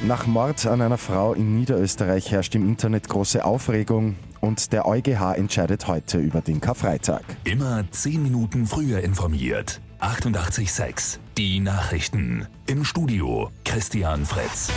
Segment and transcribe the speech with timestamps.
[0.00, 5.34] Nach Mord an einer Frau in Niederösterreich herrscht im Internet große Aufregung und der EuGH
[5.36, 7.24] entscheidet heute über den Karfreitag.
[7.42, 9.80] Immer 10 Minuten früher informiert.
[10.00, 12.46] 88.6 Die Nachrichten.
[12.68, 14.70] Im Studio Christian Fritz.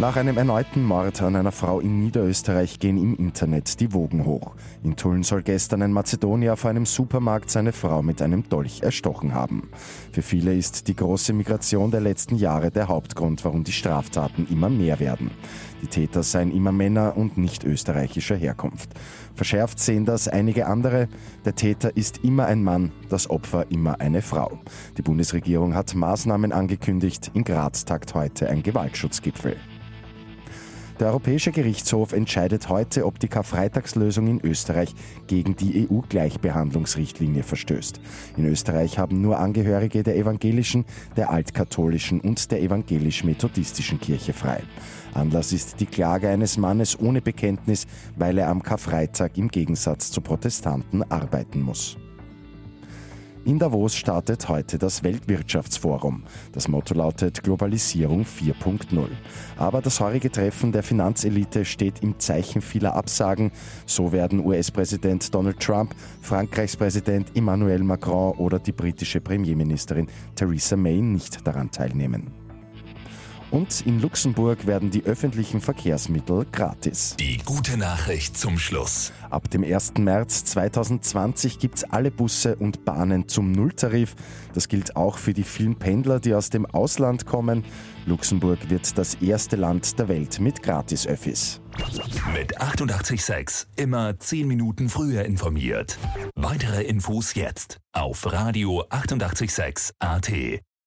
[0.00, 4.54] Nach einem erneuten Mord an einer Frau in Niederösterreich gehen im Internet die Wogen hoch.
[4.84, 9.34] In Tulln soll gestern ein Mazedonier vor einem Supermarkt seine Frau mit einem Dolch erstochen
[9.34, 9.68] haben.
[10.12, 14.68] Für viele ist die große Migration der letzten Jahre der Hauptgrund, warum die Straftaten immer
[14.68, 15.32] mehr werden.
[15.82, 18.90] Die Täter seien immer Männer und nicht österreichischer Herkunft.
[19.34, 21.08] Verschärft sehen das einige andere.
[21.44, 24.60] Der Täter ist immer ein Mann, das Opfer immer eine Frau.
[24.96, 27.32] Die Bundesregierung hat Maßnahmen angekündigt.
[27.34, 29.56] In Graz tagt heute ein Gewaltschutzgipfel.
[31.00, 34.92] Der Europäische Gerichtshof entscheidet heute, ob die Karfreitagslösung in Österreich
[35.28, 38.00] gegen die EU-Gleichbehandlungsrichtlinie verstößt.
[38.36, 40.84] In Österreich haben nur Angehörige der evangelischen,
[41.16, 44.64] der altkatholischen und der evangelisch-methodistischen Kirche frei.
[45.14, 47.86] Anlass ist die Klage eines Mannes ohne Bekenntnis,
[48.16, 51.96] weil er am Karfreitag im Gegensatz zu Protestanten arbeiten muss.
[53.48, 56.24] In Davos startet heute das Weltwirtschaftsforum.
[56.52, 59.08] Das Motto lautet Globalisierung 4.0.
[59.56, 63.50] Aber das heurige Treffen der Finanzelite steht im Zeichen vieler Absagen.
[63.86, 71.00] So werden US-Präsident Donald Trump, Frankreichs Präsident Emmanuel Macron oder die britische Premierministerin Theresa May
[71.00, 72.47] nicht daran teilnehmen.
[73.50, 77.16] Und in Luxemburg werden die öffentlichen Verkehrsmittel gratis.
[77.18, 79.12] Die gute Nachricht zum Schluss.
[79.30, 79.94] Ab dem 1.
[79.98, 84.16] März 2020 gibt es alle Busse und Bahnen zum Nulltarif.
[84.52, 87.64] Das gilt auch für die vielen Pendler, die aus dem Ausland kommen.
[88.06, 91.60] Luxemburg wird das erste Land der Welt mit Gratis-Öffis.
[92.34, 95.98] Mit 886 immer 10 Minuten früher informiert.
[96.34, 100.60] Weitere Infos jetzt auf Radio 886 AT.